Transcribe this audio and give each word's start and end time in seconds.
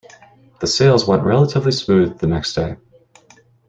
The 0.61 0.65
sales 0.65 1.05
went 1.05 1.21
relatively 1.21 1.71
smooth 1.71 2.17
the 2.17 2.25
next 2.25 2.53
day. 2.55 2.77